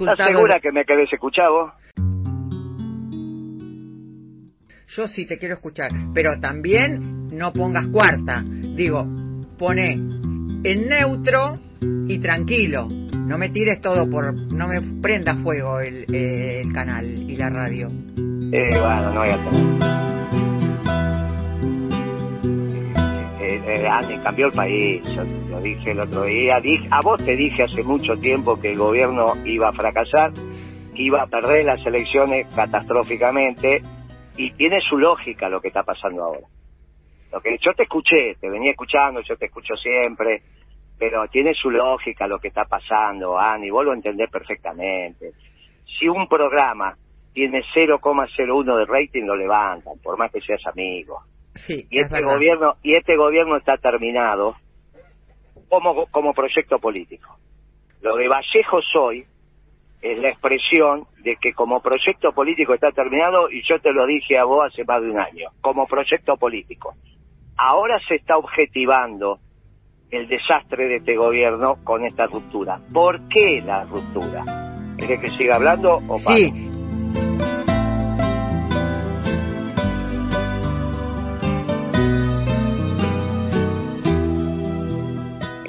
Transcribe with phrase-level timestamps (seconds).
[0.00, 0.12] resultado...
[0.12, 1.72] ¿Estás segura que me querés escuchar vos?
[4.88, 8.42] Yo sí te quiero escuchar, pero también no pongas cuarta.
[8.44, 9.06] Digo,
[9.58, 11.58] pone en neutro
[12.08, 12.88] y tranquilo.
[12.88, 14.34] No me tires todo por...
[14.52, 17.86] No me prenda fuego el, eh, el canal y la radio.
[17.86, 20.19] Eh, bueno, no voy a tener.
[23.66, 25.02] Eh, Andy, cambió el país,
[25.50, 26.60] lo dije el otro día.
[26.60, 31.02] Dije, a vos te dije hace mucho tiempo que el gobierno iba a fracasar, que
[31.02, 33.82] iba a perder las elecciones catastróficamente,
[34.36, 36.46] y tiene su lógica lo que está pasando ahora.
[37.32, 40.42] Lo que yo te escuché, te venía escuchando, yo te escucho siempre,
[40.98, 45.32] pero tiene su lógica lo que está pasando, Ani, vos lo entendés perfectamente.
[45.98, 46.96] Si un programa
[47.32, 51.22] tiene 0,01 de rating, lo levantan, por más que seas amigo.
[51.66, 52.34] Sí, Y es este verdad.
[52.34, 54.56] gobierno, y este gobierno está terminado
[55.68, 57.36] como, como proyecto político.
[58.02, 59.24] Lo de Vallejo hoy
[60.02, 64.38] es la expresión de que como proyecto político está terminado y yo te lo dije
[64.38, 66.94] a vos hace más de un año, como proyecto político.
[67.56, 69.38] Ahora se está objetivando
[70.10, 72.80] el desastre de este gobierno con esta ruptura.
[72.92, 74.44] ¿Por qué la ruptura?
[74.98, 76.69] ¿Querés que siga hablando o paro?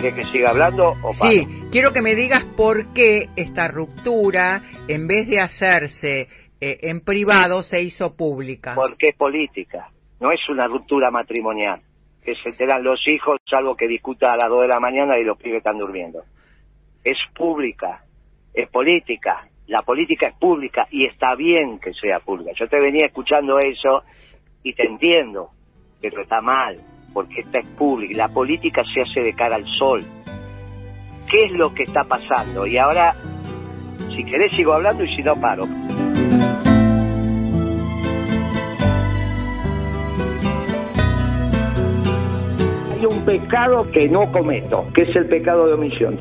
[0.00, 1.32] ¿Querés que siga hablando o paro?
[1.32, 1.46] sí.
[1.72, 6.28] Quiero que me digas por qué esta ruptura, en vez de hacerse
[6.60, 8.76] eh, en privado, se hizo pública.
[8.76, 9.90] porque es política,
[10.20, 11.80] no es una ruptura matrimonial,
[12.22, 15.24] que se enteran los hijos, salvo que discuta a las 2 de la mañana y
[15.24, 16.22] los pibes están durmiendo.
[17.02, 18.04] Es pública,
[18.54, 22.52] es política, la política es pública y está bien que sea pública.
[22.56, 24.04] Yo te venía escuchando eso
[24.62, 25.50] y te entiendo,
[26.00, 26.76] pero está mal,
[27.12, 30.04] porque esta es pública, la política se hace de cara al sol.
[31.30, 32.66] ¿Qué es lo que está pasando?
[32.66, 33.14] Y ahora,
[34.14, 35.64] si querés sigo hablando y si no paro.
[42.92, 46.18] Hay un pecado que no cometo, que es el pecado de omisión.